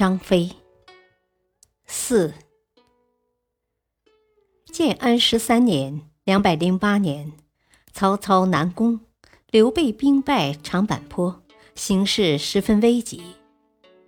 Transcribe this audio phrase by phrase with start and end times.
[0.00, 0.50] 张飞。
[1.86, 2.32] 四。
[4.72, 7.32] 建安十三年（两百零八年），
[7.92, 9.00] 曹操南攻，
[9.50, 11.42] 刘备兵败长坂坡，
[11.74, 13.22] 形势十分危急。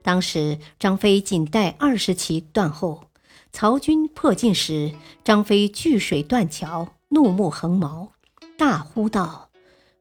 [0.00, 3.04] 当时张飞仅带二十骑断后，
[3.52, 8.12] 曹军迫近时，张飞据水断桥，怒目横毛，
[8.56, 9.50] 大呼道：“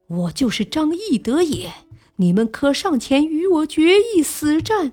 [0.08, 1.70] 我就是张翼德也！
[2.16, 4.90] 你们可上前与我决一死战！”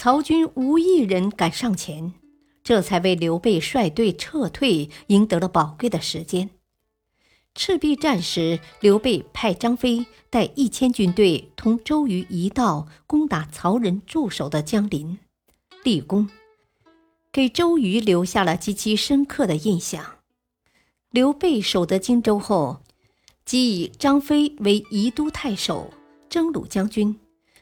[0.00, 2.14] 曹军无一人敢上前，
[2.62, 6.50] 这才为刘备率队撤退赢得了宝贵的时间。
[7.52, 15.18] 赤壁战时，刘备派张飞带一千军队同周瑜一道攻打曹仁驻守的江陵，
[15.82, 16.30] 立功，
[17.32, 20.18] 给周瑜留下了极其深刻的印象。
[21.10, 22.84] 刘备守得荆州后，
[23.44, 25.92] 即以张飞为宜都太守、
[26.30, 27.18] 征虏将军，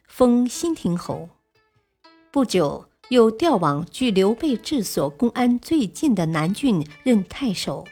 [0.06, 1.30] 封新亭侯。
[2.36, 7.86] 不久，又调往距刘备治所公安最近的南郡任太守，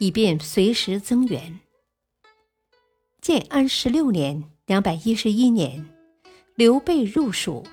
[0.00, 1.60] 以便随时增援。
[3.20, 5.86] 建安十六年（两百一十一年），
[6.56, 7.64] 刘备入蜀，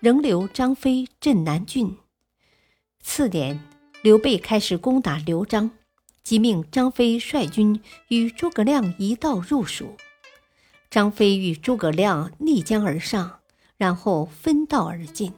[0.00, 1.96] 仍留张飞镇南郡。
[2.98, 3.60] 次年，
[4.02, 5.70] 刘备开始攻打刘璋，
[6.24, 9.94] 即命张飞率军与诸葛亮一道入蜀。
[10.90, 13.38] 张飞与诸葛亮逆江而上，
[13.76, 15.32] 然后分道而进。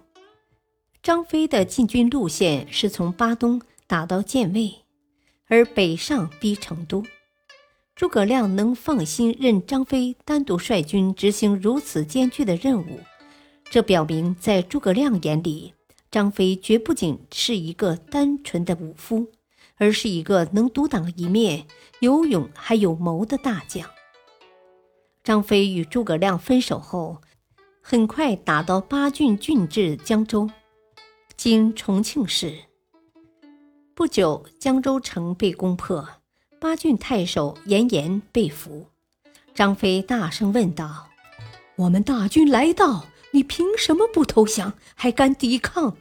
[1.04, 4.74] 张飞的进军路线是从巴东打到建魏，
[5.48, 7.04] 而北上逼成都。
[7.94, 13.00] 诸葛亮能放心任张飞单独率军执行如此艰巨的任务，
[13.64, 15.74] 这表明在诸葛亮眼里，
[16.10, 19.26] 张飞绝不仅是一个单纯的武夫，
[19.76, 21.66] 而是一个能独当一面、
[22.00, 23.86] 有勇还有谋的大将。
[25.22, 27.18] 张飞与诸葛亮分手后，
[27.82, 30.48] 很快打到巴郡郡治江州。
[31.36, 32.54] 经重庆市。
[33.94, 36.08] 不久，江州城被攻破，
[36.58, 38.86] 巴郡太守严颜被俘。
[39.54, 41.08] 张飞大声问道
[41.76, 45.96] ：“我们大军来到，你凭什么不投降，还敢抵抗？”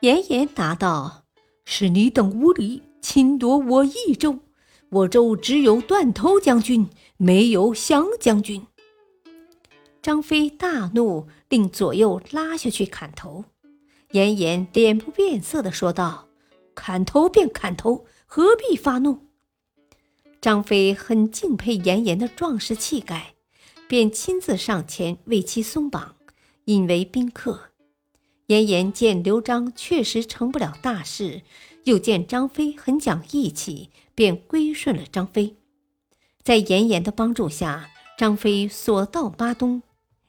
[0.00, 1.24] 严颜答道
[1.64, 4.40] ：“是你等无礼，侵夺我益州。
[4.88, 8.66] 我州只有断头将军，没有降将军。”
[10.02, 13.44] 张飞大怒，令左右拉下去砍头。
[14.12, 16.28] 严颜脸不变色地说道
[16.74, 19.26] ：“砍头便砍头，何必发怒？”
[20.40, 23.34] 张飞很敬佩严颜的壮士气概，
[23.86, 26.16] 便亲自上前为其松绑，
[26.64, 27.70] 引为宾客。
[28.46, 31.42] 严颜见刘璋确实成不了大事，
[31.84, 35.56] 又见张飞很讲义气，便归顺了张飞。
[36.42, 39.82] 在严颜的帮助下，张飞所到巴东、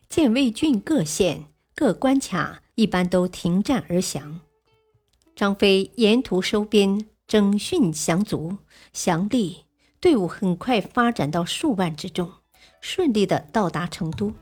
[0.08, 1.46] 建魏郡各县
[1.76, 2.62] 各关卡。
[2.76, 4.40] 一般都停战而降。
[5.36, 8.58] 张飞沿途收编、整训降卒，
[8.92, 9.58] 降吏，
[10.00, 12.32] 队伍很快发展到数万之众，
[12.80, 14.34] 顺利的到达成都。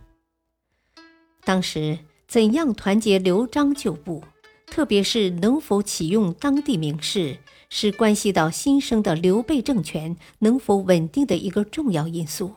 [1.44, 4.24] 当时怎样团结刘璋旧部，
[4.68, 12.54] 特别是能否启用当地名士，是关系到新生的刘备政权能否稳定的一个重要因素。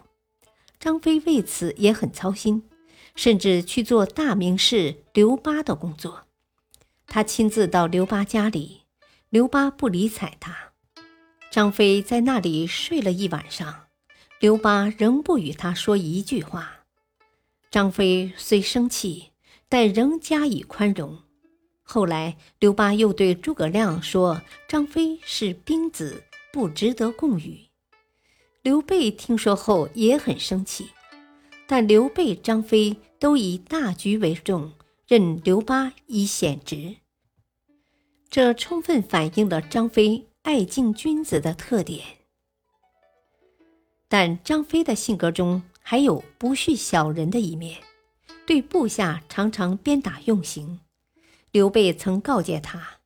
[0.79, 2.63] 张飞为此也很操心。
[3.15, 6.25] 甚至去做大名士刘巴的工作。
[7.07, 8.83] 他亲自到刘巴家里，
[9.29, 10.73] 刘巴不理睬他。
[11.51, 13.89] 张飞在那里睡了一晚上，
[14.41, 16.85] 刘巴仍不与他说一句话。
[17.71, 19.33] 张飞虽生气，
[19.69, 21.19] 但仍加以宽容。
[21.83, 27.67] 后来，刘巴又对诸葛亮说：“张飞是兵子，不值得共语。”
[28.63, 30.89] 刘备听说后也很生气。
[31.75, 34.73] 但刘备、张飞都以大局为重，
[35.09, 36.97] 任刘巴以显职，
[38.29, 42.05] 这充分反映了张飞爱敬君子的特点。
[44.07, 47.81] 但张飞的性格中还有不恤小人的一面，
[48.45, 50.79] 对部下常常鞭打用刑。
[51.53, 52.99] 刘备曾告诫他：“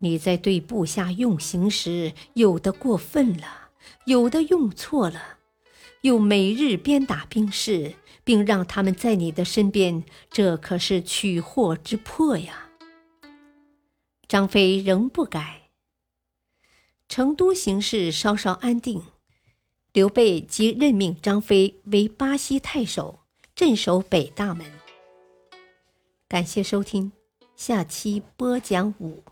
[0.00, 3.70] 你在对部下用刑时，有的过分了，
[4.04, 5.38] 有的用错了。”
[6.04, 12.68] 又每日鞭打兵士，并让他们在你的身边，这可是取祸之迫呀。
[14.28, 15.70] 张飞仍不改。
[17.08, 19.02] 成都形势稍稍安定，
[19.94, 23.20] 刘备即任命张飞为巴西太守，
[23.54, 24.66] 镇守北大门。
[26.28, 27.12] 感谢收听，
[27.56, 29.24] 下期播讲五，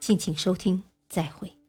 [0.00, 1.61] 敬请收听，再会。